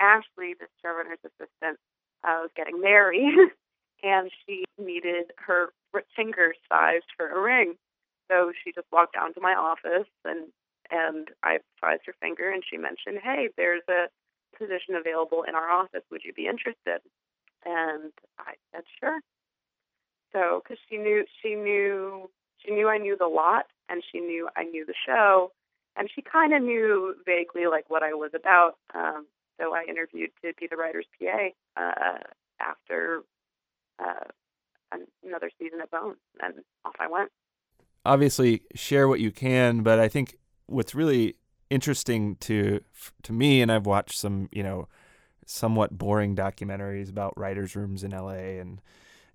Ashley, 0.00 0.54
the 0.58 0.66
showrunner's 0.82 1.20
assistant, 1.24 1.78
uh, 2.24 2.40
was 2.40 2.50
getting 2.56 2.80
married, 2.80 3.34
and 4.02 4.30
she 4.46 4.64
needed 4.78 5.32
her 5.36 5.72
finger 6.16 6.54
size 6.68 7.02
for 7.16 7.28
a 7.28 7.40
ring. 7.40 7.74
So 8.30 8.52
she 8.64 8.72
just 8.72 8.86
walked 8.90 9.14
down 9.14 9.34
to 9.34 9.40
my 9.40 9.52
office 9.52 10.08
and 10.24 10.46
and 10.92 11.28
I 11.42 11.58
sized 11.80 12.02
her 12.06 12.14
finger 12.20 12.50
and 12.50 12.62
she 12.68 12.76
mentioned, 12.76 13.18
"Hey, 13.22 13.48
there's 13.56 13.82
a 13.88 14.06
position 14.56 14.94
available 14.94 15.44
in 15.48 15.54
our 15.54 15.70
office. 15.70 16.02
Would 16.10 16.22
you 16.24 16.32
be 16.32 16.46
interested? 16.46 17.00
And 17.64 18.12
I 18.38 18.54
said, 18.72 18.84
sure. 19.00 19.20
So, 20.32 20.62
because 20.62 20.78
she 20.88 20.96
knew, 20.96 21.24
she 21.42 21.54
knew, 21.54 22.30
she 22.58 22.72
knew 22.72 22.88
I 22.88 22.98
knew 22.98 23.16
the 23.16 23.26
lot, 23.26 23.66
and 23.88 24.02
she 24.10 24.20
knew 24.20 24.48
I 24.56 24.64
knew 24.64 24.86
the 24.86 24.94
show, 25.06 25.52
and 25.96 26.08
she 26.14 26.22
kind 26.22 26.54
of 26.54 26.62
knew 26.62 27.14
vaguely 27.26 27.66
like 27.66 27.84
what 27.88 28.02
I 28.02 28.14
was 28.14 28.30
about. 28.34 28.76
Um, 28.94 29.26
so 29.60 29.74
I 29.74 29.84
interviewed 29.88 30.30
to 30.42 30.52
be 30.58 30.66
the 30.68 30.76
writer's 30.76 31.06
PA 31.20 31.48
uh, 31.76 32.18
after 32.60 33.22
uh, 33.98 34.24
another 35.22 35.50
season 35.58 35.80
of 35.82 35.90
Bones, 35.90 36.16
and 36.42 36.54
off 36.84 36.94
I 36.98 37.08
went. 37.08 37.30
Obviously, 38.04 38.62
share 38.74 39.06
what 39.06 39.20
you 39.20 39.30
can, 39.30 39.82
but 39.82 40.00
I 40.00 40.08
think 40.08 40.38
what's 40.66 40.94
really 40.94 41.36
interesting 41.70 42.36
to 42.36 42.80
to 43.22 43.32
me, 43.32 43.62
and 43.62 43.72
I've 43.72 43.86
watched 43.86 44.18
some, 44.18 44.48
you 44.52 44.62
know, 44.62 44.88
somewhat 45.46 45.96
boring 45.96 46.36
documentaries 46.36 47.08
about 47.08 47.36
writers' 47.36 47.74
rooms 47.74 48.04
in 48.04 48.10
LA, 48.12 48.60
and 48.60 48.80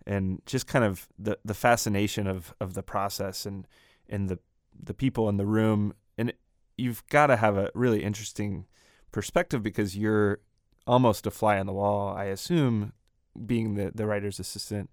and 0.06 0.42
just 0.46 0.68
kind 0.68 0.86
of 0.86 1.08
the 1.18 1.38
the 1.44 1.54
fascination 1.54 2.28
of 2.28 2.54
of 2.60 2.74
the 2.74 2.84
process 2.84 3.46
and 3.46 3.68
and 4.10 4.30
the 4.30 4.40
the 4.82 4.94
people 4.94 5.28
in 5.30 5.38
the 5.38 5.46
room, 5.46 5.94
and 6.18 6.34
you've 6.78 7.06
got 7.08 7.28
to 7.28 7.38
have 7.38 7.58
a 7.58 7.72
really 7.74 8.04
interesting 8.04 8.66
perspective 9.12 9.64
because 9.64 9.98
you're 9.98 10.40
almost 10.86 11.26
a 11.26 11.32
fly 11.32 11.60
on 11.60 11.66
the 11.66 11.74
wall, 11.74 12.16
I 12.16 12.26
assume, 12.26 12.94
being 13.46 13.76
the 13.76 13.92
the 13.94 14.06
writer's 14.06 14.40
assistant 14.40 14.90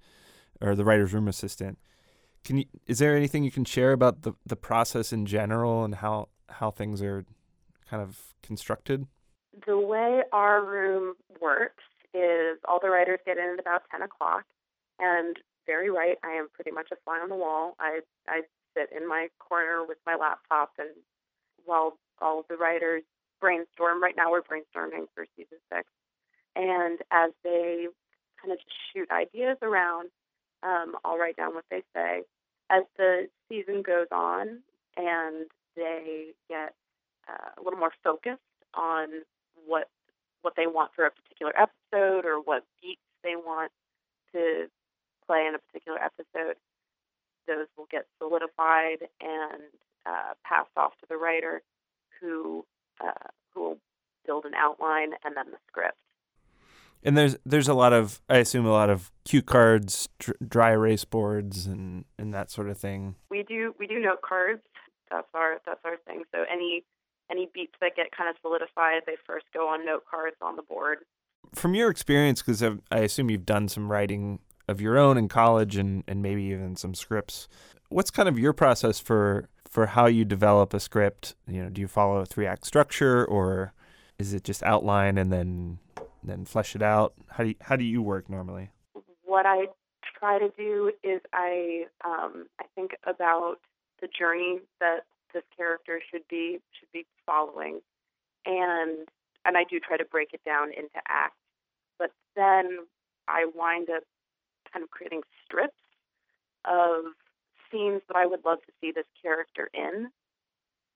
or 0.61 0.75
the 0.75 0.85
writer's 0.85 1.13
room 1.13 1.29
assistant. 1.29 1.79
Can 2.45 2.59
you 2.59 2.65
is 2.87 2.99
there 2.99 3.17
anything 3.17 3.43
you 3.43 3.51
can 3.51 3.65
share 3.65 3.93
about 3.93 4.23
the 4.23 4.35
the 4.45 4.57
process 4.57 5.13
in 5.13 5.25
general 5.27 5.85
and 5.85 5.97
how 5.97 6.29
how 6.49 6.71
things 6.71 7.03
are 7.03 7.25
kind 7.91 8.03
of 8.03 8.35
constructed? 8.43 9.07
The 9.67 9.79
way 9.79 10.23
our 10.33 10.63
room 10.63 11.15
works 11.41 11.85
is 12.13 12.59
all 12.69 12.81
the 12.81 12.91
writers 12.91 13.21
get 13.25 13.39
in 13.39 13.55
at 13.55 13.61
about 13.61 13.83
ten 13.91 14.03
o'clock, 14.03 14.45
and 14.99 15.37
very 15.67 15.91
right, 15.91 16.19
I 16.23 16.33
am 16.33 16.49
pretty 16.53 16.71
much 16.71 16.89
a 16.93 16.97
fly 17.05 17.19
on 17.21 17.31
the 17.31 17.37
wall. 17.37 17.77
I 17.79 18.01
I 18.29 18.43
sit 18.77 18.91
in 18.95 19.09
my 19.09 19.29
corner 19.39 19.85
with 19.87 19.99
my 20.05 20.17
laptop, 20.17 20.73
and 20.79 20.91
while 21.65 21.99
all 22.21 22.41
of 22.41 22.47
the 22.49 22.57
writers 22.57 23.03
brainstorm, 23.41 24.03
right 24.03 24.15
now 24.17 24.31
we're 24.31 24.43
brainstorming 24.43 25.07
for 25.15 25.27
season 25.37 25.59
six, 25.73 25.89
and 26.57 26.99
as 27.11 27.31
they 27.43 27.87
kind 28.41 28.53
of 28.53 28.59
shoot 28.93 29.11
ideas 29.11 29.57
around, 29.63 30.11
um, 30.63 30.97
I'll 31.05 31.19
write 31.19 31.37
down 31.37 31.55
what 31.55 31.65
they 31.71 31.83
say. 31.95 32.23
As 32.75 32.83
the 32.97 33.29
season 33.49 33.83
goes 33.83 34.09
on 34.11 34.59
and 34.97 35.47
they 35.77 36.33
get 36.49 36.75
uh, 37.29 37.51
a 37.57 37.63
little 37.63 37.79
more 37.79 37.93
focused 38.03 38.41
on 38.75 39.09
what 39.67 39.89
what 40.43 40.55
they 40.57 40.67
want 40.67 40.91
for 40.95 41.07
a 41.07 41.11
particular 41.11 41.53
episode 41.57 42.27
or 42.27 42.41
what 42.41 42.65
beats 42.83 43.01
they 43.23 43.37
want 43.37 43.71
to 44.33 44.67
play 45.27 45.47
in 45.49 45.55
a 45.55 45.59
particular 45.59 45.99
episode, 45.99 46.57
those 47.47 47.67
will 47.79 47.87
get 47.91 48.07
solidified 48.19 49.09
and 49.21 49.63
uh, 50.05 50.35
passed 50.45 50.75
off 50.77 50.93
to 51.01 51.07
the 51.09 51.17
writer, 51.17 51.63
who 52.21 52.65
uh, 53.01 53.29
who 53.55 53.61
will 53.63 53.79
build 54.27 54.45
an 54.47 54.55
outline 54.57 55.13
and 55.25 55.37
then 55.37 55.47
the 55.51 55.59
script. 55.69 55.97
And 57.05 57.17
there's 57.19 57.37
there's 57.45 57.69
a 57.69 57.75
lot 57.75 57.93
of 57.93 58.21
I 58.29 58.39
assume 58.39 58.67
a 58.67 58.73
lot 58.73 58.89
of 58.89 59.13
cue 59.25 59.43
cards, 59.43 60.09
dry 60.47 60.73
erase 60.73 61.05
boards, 61.05 61.67
and 61.67 62.05
and 62.19 62.33
that 62.33 62.51
sort 62.51 62.71
of 62.71 62.79
thing. 62.79 63.17
We 63.31 63.43
do 63.43 63.75
we 63.79 63.87
do 63.87 64.01
note 64.01 64.23
cards. 64.23 64.63
That's 65.11 65.29
our 65.35 65.61
that's 65.67 65.81
our 65.85 65.99
thing. 66.07 66.25
So 66.35 66.45
any 66.51 66.85
any 67.31 67.49
beats 67.53 67.75
that 67.81 67.97
get 67.97 68.07
kind 68.17 68.31
of 68.31 68.37
solidified, 68.41 69.03
they 69.07 69.17
first 69.27 69.47
go 69.53 69.69
on 69.69 69.85
note 69.85 70.05
cards 70.11 70.37
on 70.41 70.57
the 70.57 70.63
board. 70.63 70.99
From 71.55 71.75
your 71.75 71.91
experience, 71.91 72.43
because 72.43 72.63
I 72.63 72.99
assume 72.99 73.31
you've 73.31 73.47
done 73.47 73.69
some 73.69 73.93
writing 73.93 74.41
of 74.67 74.81
your 74.81 74.99
own 74.99 75.19
in 75.19 75.29
college 75.29 75.77
and 75.77 76.05
and 76.09 76.23
maybe 76.23 76.45
even 76.45 76.75
some 76.77 76.95
scripts. 76.95 77.49
What's 77.91 78.11
kind 78.11 78.29
of 78.31 78.39
your 78.39 78.55
process 78.55 78.99
for 78.99 79.51
for 79.69 79.87
how 79.87 80.07
you 80.07 80.25
develop 80.25 80.73
a 80.73 80.81
script? 80.81 81.35
You 81.47 81.65
know, 81.65 81.69
do 81.69 81.83
you 81.83 81.89
follow 81.89 82.19
a 82.19 82.27
three 82.27 82.47
act 82.47 82.67
structure 82.67 83.25
or 83.27 83.75
is 84.19 84.33
it 84.33 84.45
just 84.45 84.63
outline 84.63 85.19
and 85.19 85.33
then 85.33 85.79
then 86.25 86.45
flesh 86.45 86.75
it 86.75 86.83
out? 86.83 87.15
How 87.29 87.45
do 87.45 87.51
you, 87.51 87.57
how 87.61 87.77
do 87.77 87.85
you 87.85 88.03
work 88.03 88.29
normally? 88.29 88.71
What 89.25 89.47
I 89.47 89.67
try 90.19 90.39
to 90.39 90.51
do 90.57 90.93
is 91.03 91.21
I 91.33 91.87
um, 92.05 92.47
I 92.61 92.65
think 92.75 92.93
about 93.05 93.57
the 94.01 94.09
journey 94.09 94.61
that 94.81 95.01
this 95.33 95.43
character 95.57 96.01
should 96.11 96.27
be 96.29 96.61
should 96.79 96.91
be 96.93 97.07
following, 97.27 97.81
and 98.47 99.09
and 99.45 99.57
I 99.57 99.65
do 99.69 99.79
try 99.81 99.97
to 99.97 100.05
break 100.05 100.33
it 100.33 100.41
down 100.45 100.69
into 100.69 101.01
acts. 101.09 101.37
But 101.99 102.11
then 102.37 102.87
I 103.29 103.47
wind 103.55 103.89
up 103.91 104.05
kind 104.73 104.83
of 104.83 104.91
creating 104.91 105.23
strips 105.45 105.75
of 106.65 107.05
scenes 107.71 108.03
that 108.09 108.17
I 108.17 108.27
would 108.27 108.45
love 108.45 108.59
to 108.67 108.73
see 108.81 108.93
this 108.93 109.07
character 109.21 109.69
in, 109.75 110.11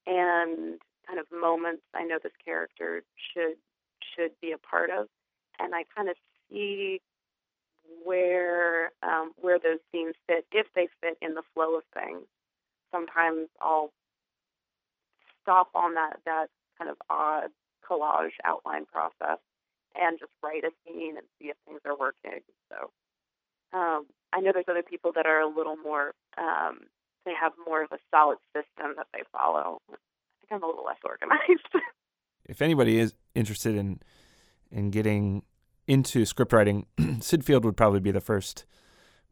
and 0.06 0.78
kind 1.06 1.18
of 1.18 1.26
moments 1.32 1.82
I 1.94 2.04
know 2.04 2.18
this 2.22 2.32
character 2.44 3.02
should 3.32 3.56
should 4.14 4.32
be 4.40 4.52
a 4.52 4.58
part 4.58 4.90
of 4.90 5.08
and 5.68 5.74
I 5.74 5.84
kind 5.94 6.08
of 6.08 6.16
see 6.50 7.00
where 8.04 8.90
um, 9.02 9.32
where 9.36 9.58
those 9.58 9.80
scenes 9.92 10.14
fit, 10.26 10.46
if 10.50 10.66
they 10.74 10.88
fit 11.02 11.18
in 11.20 11.34
the 11.34 11.42
flow 11.52 11.76
of 11.76 11.82
things. 11.92 12.24
Sometimes 12.90 13.48
I'll 13.60 13.92
stop 15.42 15.68
on 15.74 15.94
that 15.94 16.20
that 16.24 16.46
kind 16.78 16.90
of 16.90 16.96
odd 17.10 17.50
collage 17.84 18.36
outline 18.44 18.86
process 18.86 19.38
and 19.94 20.18
just 20.18 20.32
write 20.42 20.64
a 20.64 20.70
scene 20.86 21.18
and 21.18 21.26
see 21.38 21.48
if 21.48 21.56
things 21.66 21.80
are 21.84 21.96
working. 21.98 22.40
So 22.70 22.90
um, 23.78 24.06
I 24.32 24.40
know 24.40 24.52
there's 24.54 24.68
other 24.68 24.82
people 24.82 25.12
that 25.16 25.26
are 25.26 25.40
a 25.40 25.48
little 25.48 25.76
more 25.76 26.14
um, 26.38 26.80
they 27.26 27.32
have 27.38 27.52
more 27.66 27.82
of 27.82 27.92
a 27.92 27.98
solid 28.10 28.38
system 28.56 28.94
that 28.96 29.08
they 29.12 29.20
follow. 29.32 29.82
I 29.90 29.96
think 30.40 30.52
I'm 30.52 30.62
a 30.62 30.66
little 30.66 30.84
less 30.84 30.96
organized. 31.04 31.68
if 32.46 32.62
anybody 32.62 32.98
is 32.98 33.12
interested 33.34 33.76
in 33.76 34.00
in 34.70 34.90
getting 34.90 35.42
into 35.88 36.24
script 36.24 36.52
writing, 36.52 36.86
Syd 37.20 37.44
Field 37.44 37.64
would 37.64 37.76
probably 37.76 38.00
be 38.00 38.12
the 38.12 38.20
first 38.20 38.64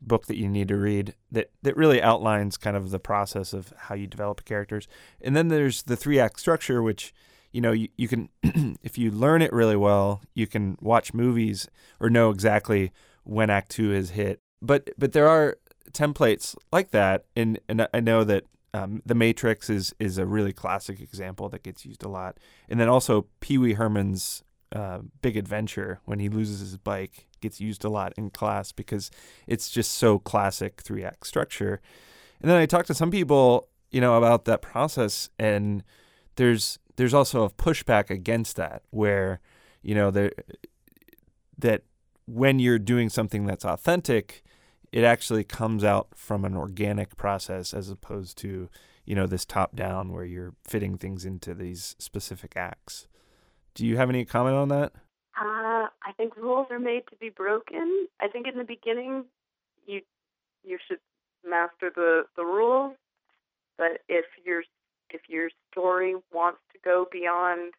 book 0.01 0.27
that 0.27 0.37
you 0.37 0.49
need 0.49 0.69
to 0.69 0.77
read 0.77 1.15
that 1.31 1.51
that 1.63 1.77
really 1.77 2.03
outlines 2.03 2.57
kind 2.57 2.77
of 2.77 2.91
the 2.91 2.99
process 2.99 3.53
of 3.53 3.73
how 3.77 3.95
you 3.95 4.07
develop 4.07 4.45
characters. 4.45 4.89
And 5.21 5.37
then 5.37 5.49
there's 5.49 5.85
the 5.85 5.97
three 5.97 6.19
act 6.19 6.41
structure, 6.41 6.83
which 6.83 7.15
you 7.53 7.61
know 7.61 7.73
you, 7.73 7.89
you 7.97 8.09
can 8.09 8.29
if 8.83 8.99
you 8.99 9.11
learn 9.11 9.43
it 9.43 9.53
really 9.53 9.77
well, 9.77 10.23
you 10.35 10.47
can 10.47 10.77
watch 10.81 11.15
movies 11.15 11.69
or 12.01 12.11
know 12.11 12.31
exactly 12.31 12.93
when 13.25 13.51
Act 13.51 13.71
Two 13.71 13.93
is 13.93 14.11
hit. 14.11 14.41
But 14.63 14.91
but 14.99 15.13
there 15.13 15.29
are 15.29 15.59
templates 15.93 16.57
like 16.73 16.91
that, 16.91 17.25
and 17.37 17.61
and 17.69 17.87
I 17.93 18.01
know 18.01 18.25
that 18.25 18.45
um, 18.75 19.03
the 19.07 19.15
Matrix 19.15 19.71
is 19.71 19.95
is 19.99 20.19
a 20.19 20.27
really 20.27 20.53
classic 20.53 21.01
example 21.01 21.49
that 21.51 21.63
gets 21.63 21.85
used 21.85 22.03
a 22.03 22.09
lot. 22.09 22.39
And 22.69 22.79
then 22.79 22.89
also 22.89 23.27
Pee 23.41 23.59
Wee 23.59 23.75
Herman's 23.75 24.43
uh, 24.73 25.01
Big 25.23 25.37
Adventure 25.37 26.01
when 26.05 26.19
he 26.19 26.29
loses 26.29 26.61
his 26.61 26.77
bike 26.77 27.27
gets 27.41 27.61
used 27.61 27.85
a 27.85 27.89
lot 27.89 28.13
in 28.17 28.31
class 28.31 28.73
because 28.73 29.11
it's 29.47 29.71
just 29.71 29.93
so 29.93 30.19
classic 30.19 30.81
three 30.81 31.05
act 31.05 31.27
structure. 31.27 31.81
And 32.41 32.51
then 32.51 32.59
I 32.59 32.67
talked 32.67 32.89
to 32.89 32.95
some 32.95 33.11
people, 33.11 33.69
you 33.91 34.01
know, 34.01 34.17
about 34.17 34.45
that 34.47 34.63
process, 34.63 35.31
and 35.39 35.83
there's 36.37 36.79
there's 36.97 37.15
also 37.15 37.45
a 37.45 37.51
pushback 37.51 38.11
against 38.11 38.57
that 38.57 38.83
where, 38.91 39.41
you 39.83 39.95
know, 39.95 40.11
there 40.11 40.33
that 41.59 41.83
when 42.27 42.59
you're 42.59 42.79
doing 42.79 43.09
something 43.09 43.47
that's 43.47 43.65
authentic, 43.65 44.43
it 44.93 45.05
actually 45.05 45.45
comes 45.45 45.85
out 45.85 46.09
from 46.15 46.45
an 46.45 46.57
organic 46.57 47.17
process 47.17 47.73
as 47.73 47.89
opposed 47.89 48.37
to, 48.39 48.69
you 49.05 49.15
know, 49.15 49.27
this 49.27 49.45
top 49.45 49.77
down 49.77 50.13
where 50.13 50.25
you're 50.25 50.55
fitting 50.65 50.99
things 50.99 51.25
into 51.25 51.55
these 51.55 51.95
specific 51.99 52.55
acts. 52.57 53.07
Do 53.77 53.87
you 53.87 53.99
have 53.99 54.09
any 54.09 54.25
comment 54.25 54.57
on 54.57 54.69
that? 54.71 54.93
Uh, 55.39 55.87
I 56.03 56.13
think 56.17 56.35
rules 56.37 56.67
are 56.71 56.79
made 56.79 57.03
to 57.11 57.17
be 57.17 57.29
broken. 57.29 58.09
I 58.21 58.27
think 58.27 58.47
in 58.49 58.57
the 58.57 58.65
beginning, 58.65 59.27
you 59.87 60.01
you 60.65 60.79
should 60.89 60.99
master 61.47 61.93
the, 61.95 62.23
the 62.37 62.45
rules, 62.45 62.97
but 63.77 64.01
if 64.09 64.25
your 64.45 64.63
if 65.11 65.21
your 65.29 65.51
story 65.71 66.15
wants 66.33 66.59
to 66.73 66.79
go 66.83 67.07
beyond 67.13 67.75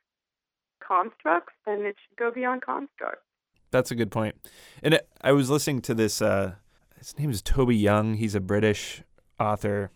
constructs, 0.87 1.53
then 1.65 1.81
it 1.81 1.95
should 2.07 2.17
go 2.17 2.31
beyond 2.31 2.61
constructs. 2.61 3.25
That's 3.71 3.89
a 3.89 3.95
good 3.95 4.11
point. 4.11 4.35
And 4.83 4.99
I 5.21 5.31
was 5.31 5.49
listening 5.49 5.81
to 5.81 5.95
this. 5.95 6.21
Uh, 6.21 6.53
his 6.99 7.17
name 7.17 7.31
is 7.31 7.41
Toby 7.41 7.75
Young. 7.75 8.13
He's 8.13 8.35
a 8.35 8.39
British 8.39 9.01
author 9.39 9.89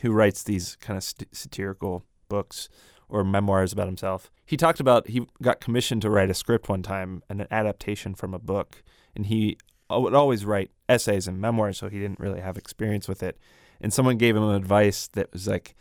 who 0.00 0.12
writes 0.12 0.44
these 0.44 0.76
kind 0.76 0.96
of 0.96 1.02
st- 1.02 1.36
satirical 1.36 2.04
books 2.28 2.68
or 3.12 3.22
memoirs 3.22 3.72
about 3.72 3.86
himself. 3.86 4.30
He 4.44 4.56
talked 4.56 4.80
about 4.80 5.08
he 5.08 5.26
got 5.42 5.60
commissioned 5.60 6.02
to 6.02 6.10
write 6.10 6.30
a 6.30 6.34
script 6.34 6.68
one 6.68 6.82
time, 6.82 7.22
an 7.28 7.46
adaptation 7.50 8.14
from 8.14 8.32
a 8.32 8.38
book, 8.38 8.82
and 9.14 9.26
he 9.26 9.58
would 9.90 10.14
always 10.14 10.46
write 10.46 10.70
essays 10.88 11.28
and 11.28 11.38
memoirs, 11.38 11.78
so 11.78 11.90
he 11.90 12.00
didn't 12.00 12.18
really 12.18 12.40
have 12.40 12.56
experience 12.56 13.06
with 13.06 13.22
it. 13.22 13.38
And 13.80 13.92
someone 13.92 14.16
gave 14.16 14.34
him 14.34 14.48
advice 14.48 15.08
that 15.08 15.30
was 15.32 15.46
like, 15.46 15.74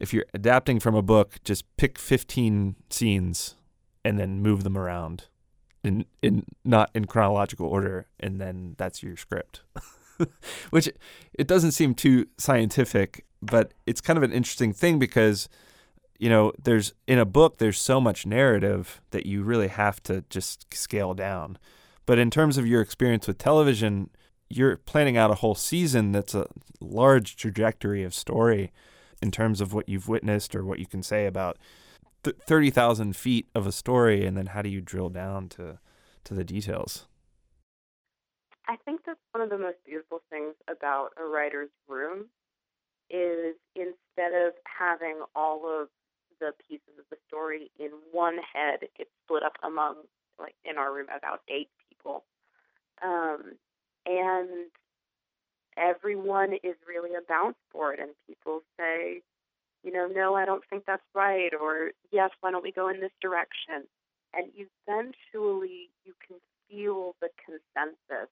if 0.00 0.12
you're 0.12 0.26
adapting 0.34 0.80
from 0.80 0.96
a 0.96 1.02
book, 1.02 1.36
just 1.44 1.64
pick 1.76 1.98
15 1.98 2.74
scenes 2.90 3.54
and 4.04 4.18
then 4.18 4.40
move 4.42 4.64
them 4.64 4.76
around 4.76 5.26
in 5.84 6.04
in 6.20 6.44
not 6.64 6.90
in 6.94 7.04
chronological 7.04 7.66
order 7.66 8.06
and 8.18 8.40
then 8.40 8.74
that's 8.76 9.02
your 9.04 9.16
script. 9.16 9.62
Which 10.70 10.88
it 11.34 11.46
doesn't 11.46 11.72
seem 11.72 11.94
too 11.94 12.26
scientific, 12.38 13.24
but 13.40 13.72
it's 13.86 14.00
kind 14.00 14.16
of 14.16 14.24
an 14.24 14.32
interesting 14.32 14.72
thing 14.72 14.98
because 14.98 15.48
you 16.18 16.28
know, 16.28 16.52
there's 16.62 16.92
in 17.06 17.18
a 17.18 17.24
book 17.24 17.58
there's 17.58 17.78
so 17.78 18.00
much 18.00 18.26
narrative 18.26 19.00
that 19.10 19.26
you 19.26 19.42
really 19.42 19.68
have 19.68 20.02
to 20.04 20.24
just 20.30 20.72
scale 20.74 21.14
down. 21.14 21.58
But 22.06 22.18
in 22.18 22.30
terms 22.30 22.56
of 22.56 22.66
your 22.66 22.80
experience 22.80 23.26
with 23.26 23.38
television, 23.38 24.10
you're 24.48 24.76
planning 24.76 25.16
out 25.16 25.30
a 25.30 25.36
whole 25.36 25.54
season 25.54 26.12
that's 26.12 26.34
a 26.34 26.46
large 26.80 27.36
trajectory 27.36 28.04
of 28.04 28.14
story 28.14 28.72
in 29.22 29.30
terms 29.30 29.60
of 29.60 29.72
what 29.72 29.88
you've 29.88 30.08
witnessed 30.08 30.54
or 30.54 30.64
what 30.64 30.78
you 30.78 30.86
can 30.86 31.02
say 31.02 31.26
about 31.26 31.58
th- 32.22 32.36
30,000 32.46 33.16
feet 33.16 33.48
of 33.54 33.66
a 33.66 33.72
story 33.72 34.24
and 34.24 34.36
then 34.36 34.46
how 34.46 34.62
do 34.62 34.68
you 34.68 34.80
drill 34.80 35.08
down 35.08 35.48
to 35.48 35.78
to 36.24 36.34
the 36.34 36.44
details 36.44 37.06
I 38.68 38.76
think 38.84 39.02
that's 39.06 39.20
one 39.32 39.42
of 39.42 39.50
the 39.50 39.58
most 39.58 39.78
beautiful 39.86 40.22
things 40.28 40.54
about 40.68 41.10
a 41.16 41.24
writer's 41.24 41.70
room 41.88 42.26
is 43.08 43.54
instead 43.76 44.32
of 44.34 44.54
having 44.64 45.20
all 45.36 45.62
of 45.66 45.88
the 46.40 46.52
pieces 46.68 46.98
of 46.98 47.04
the 47.10 47.16
story 47.28 47.70
in 47.78 47.90
one 48.12 48.36
head, 48.54 48.80
it's 48.98 49.10
split 49.24 49.42
up 49.42 49.54
among 49.62 49.96
like 50.38 50.54
in 50.64 50.76
our 50.76 50.92
room 50.92 51.06
about 51.16 51.40
eight 51.48 51.70
people. 51.88 52.24
Um, 53.02 53.54
and 54.04 54.70
everyone 55.76 56.54
is 56.54 56.76
really 56.86 57.14
a 57.14 57.26
bounce 57.28 57.56
board 57.72 57.98
and 57.98 58.10
people 58.26 58.60
say, 58.78 59.22
you 59.82 59.92
know, 59.92 60.08
no, 60.08 60.34
I 60.34 60.44
don't 60.44 60.64
think 60.68 60.84
that's 60.86 61.06
right, 61.14 61.52
or 61.54 61.92
yes, 62.10 62.30
why 62.40 62.50
don't 62.50 62.64
we 62.64 62.72
go 62.72 62.88
in 62.88 63.00
this 63.00 63.12
direction? 63.22 63.86
And 64.34 64.50
eventually 64.56 65.90
you 66.04 66.12
can 66.26 66.38
feel 66.68 67.14
the 67.20 67.28
consensus 67.44 68.30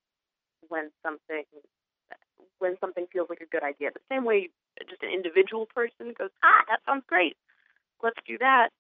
when 0.69 0.91
something 1.03 1.45
when 2.59 2.77
something 2.81 3.07
feels 3.13 3.29
like 3.29 3.41
a 3.41 3.47
good 3.47 3.63
idea. 3.63 3.91
The 3.93 4.01
same 4.09 4.25
way 4.25 4.51
just 4.89 5.03
an 5.03 5.11
individual 5.11 5.67
person 5.67 6.15
goes, 6.19 6.31
ah, 6.43 6.65
that 6.69 6.81
sounds 6.87 7.05
great, 7.07 7.37
let's 8.03 8.19
do 8.27 8.39
that. 8.39 8.71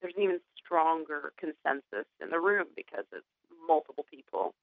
There's 0.00 0.14
an 0.16 0.22
even 0.22 0.40
stronger 0.64 1.32
consensus 1.38 2.06
in 2.20 2.30
the 2.30 2.40
room 2.40 2.66
because 2.76 3.04
it's 3.12 3.24
multiple 3.66 4.04
people. 4.10 4.54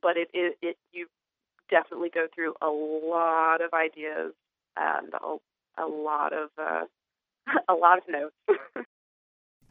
But 0.00 0.16
it, 0.16 0.28
it, 0.32 0.56
it 0.62 0.76
you 0.92 1.06
definitely 1.70 2.10
go 2.12 2.26
through 2.34 2.54
a 2.60 2.68
lot 2.68 3.60
of 3.60 3.72
ideas 3.72 4.32
and 4.76 5.12
a, 5.14 5.82
a 5.82 5.86
lot 5.86 6.32
of 6.32 6.50
uh, 6.58 6.84
a 7.68 7.74
lot 7.74 7.98
of 7.98 8.04
notes. 8.08 8.34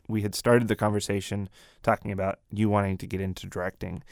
we 0.07 0.21
had 0.21 0.35
started 0.35 0.67
the 0.67 0.75
conversation 0.75 1.49
talking 1.83 2.11
about 2.11 2.39
you 2.51 2.69
wanting 2.69 2.97
to 2.97 3.07
get 3.07 3.21
into 3.21 3.47
directing. 3.47 4.03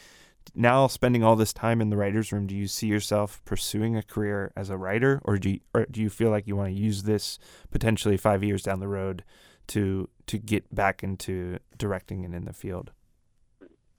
Now, 0.56 0.88
spending 0.88 1.24
all 1.24 1.36
this 1.36 1.54
time 1.54 1.80
in 1.82 1.90
the 1.90 1.98
writer's 1.98 2.32
room, 2.32 2.48
do 2.48 2.56
you 2.56 2.68
see 2.68 2.88
yourself 2.88 3.42
pursuing 3.46 3.96
a 3.96 4.04
career 4.04 4.52
as 4.56 4.70
a 4.70 4.78
writer, 4.78 5.22
or 5.24 5.38
do 5.38 5.52
you, 5.52 5.60
or 5.74 5.86
do 5.90 6.02
you 6.02 6.10
feel 6.10 6.32
like 6.32 6.48
you 6.48 6.56
want 6.56 6.74
to 6.74 6.80
use 6.80 7.04
this 7.04 7.38
potentially 7.72 8.18
five 8.18 8.44
years 8.44 8.64
down 8.64 8.80
the 8.80 8.88
road 8.88 9.24
to 9.68 10.10
to 10.28 10.38
get 10.38 10.74
back 10.74 11.04
into 11.04 11.60
directing 11.78 12.26
and 12.26 12.34
in 12.34 12.46
the 12.46 12.54
field? 12.54 12.92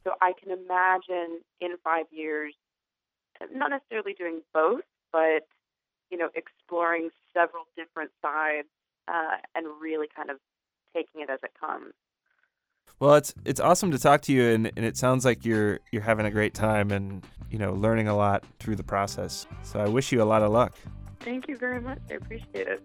So 0.04 0.12
I 0.20 0.32
can 0.32 0.50
imagine 0.50 1.40
in 1.60 1.76
five 1.84 2.06
years, 2.10 2.54
not 3.52 3.70
necessarily 3.70 4.14
doing 4.14 4.40
both, 4.52 4.82
but 5.12 5.46
you 6.10 6.18
know, 6.18 6.28
exploring 6.34 7.10
several 7.32 7.64
different 7.76 8.10
sides 8.20 8.68
uh, 9.06 9.36
and 9.54 9.66
really 9.80 10.08
kind 10.14 10.30
of 10.30 10.38
taking 10.94 11.20
it 11.20 11.30
as 11.30 11.38
it 11.44 11.52
comes. 11.58 11.94
Well, 13.00 13.14
it's 13.14 13.32
it's 13.46 13.60
awesome 13.60 13.90
to 13.92 13.98
talk 13.98 14.20
to 14.22 14.32
you, 14.32 14.50
and, 14.50 14.70
and 14.76 14.84
it 14.84 14.96
sounds 14.96 15.24
like 15.24 15.44
you're 15.44 15.80
you're 15.90 16.02
having 16.02 16.26
a 16.26 16.30
great 16.30 16.52
time 16.52 16.90
and 16.90 17.26
you 17.50 17.58
know 17.58 17.72
learning 17.72 18.08
a 18.08 18.16
lot 18.16 18.44
through 18.58 18.76
the 18.76 18.84
process. 18.84 19.46
So 19.62 19.80
I 19.80 19.88
wish 19.88 20.12
you 20.12 20.22
a 20.22 20.24
lot 20.24 20.42
of 20.42 20.52
luck. 20.52 20.76
Thank 21.20 21.48
you 21.48 21.56
very 21.56 21.80
much. 21.80 21.98
I 22.10 22.14
appreciate 22.14 22.68
it. 22.68 22.82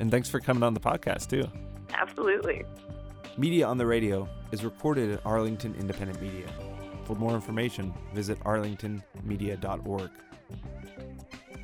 And 0.00 0.10
thanks 0.10 0.28
for 0.28 0.38
coming 0.38 0.62
on 0.62 0.74
the 0.74 0.80
podcast 0.80 1.28
too. 1.28 1.48
Absolutely. 1.94 2.64
Media 3.38 3.66
on 3.66 3.78
the 3.78 3.86
Radio 3.86 4.28
is 4.52 4.64
recorded 4.64 5.10
at 5.10 5.24
Arlington 5.24 5.74
Independent 5.76 6.20
Media. 6.20 6.46
For 7.04 7.14
more 7.16 7.34
information, 7.34 7.92
visit 8.14 8.38
arlingtonmedia.org. 8.40 10.10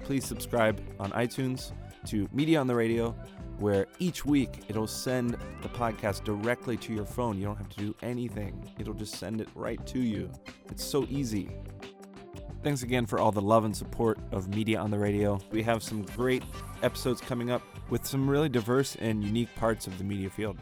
Please 0.04 0.24
subscribe 0.24 0.82
on 0.98 1.10
iTunes 1.12 1.72
to 2.06 2.28
Media 2.32 2.60
on 2.60 2.66
the 2.66 2.74
Radio 2.74 3.14
where 3.60 3.86
each 3.98 4.24
week 4.24 4.64
it'll 4.68 4.86
send 4.86 5.36
the 5.62 5.68
podcast 5.68 6.24
directly 6.24 6.76
to 6.78 6.92
your 6.92 7.04
phone. 7.04 7.38
You 7.38 7.44
don't 7.44 7.56
have 7.56 7.68
to 7.68 7.78
do 7.78 7.94
anything, 8.02 8.68
it'll 8.78 8.94
just 8.94 9.16
send 9.16 9.40
it 9.40 9.48
right 9.54 9.84
to 9.86 9.98
you. 10.00 10.30
It's 10.70 10.84
so 10.84 11.06
easy. 11.08 11.50
Thanks 12.62 12.82
again 12.82 13.06
for 13.06 13.18
all 13.18 13.32
the 13.32 13.40
love 13.40 13.64
and 13.64 13.74
support 13.74 14.18
of 14.32 14.48
Media 14.48 14.78
on 14.78 14.90
the 14.90 14.98
Radio. 14.98 15.40
We 15.50 15.62
have 15.62 15.82
some 15.82 16.02
great 16.02 16.42
episodes 16.82 17.20
coming 17.20 17.50
up 17.50 17.62
with 17.88 18.06
some 18.06 18.28
really 18.28 18.50
diverse 18.50 18.96
and 18.96 19.24
unique 19.24 19.54
parts 19.54 19.86
of 19.86 19.96
the 19.96 20.04
media 20.04 20.28
field. 20.28 20.58